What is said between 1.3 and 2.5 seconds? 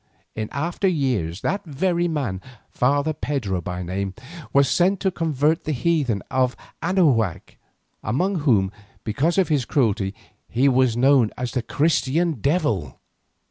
that very man,